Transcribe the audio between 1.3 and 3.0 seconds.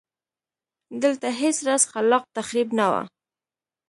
هېڅ راز خلاق تخریب نه و.